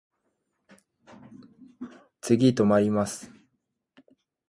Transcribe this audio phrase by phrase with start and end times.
[2.21, 3.29] 次止まります。